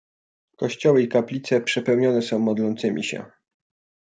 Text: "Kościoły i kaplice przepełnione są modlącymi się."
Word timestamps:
"Kościoły 0.57 1.01
i 1.01 1.07
kaplice 1.07 1.61
przepełnione 1.61 2.21
są 2.21 2.39
modlącymi 2.39 3.03
się." 3.03 3.25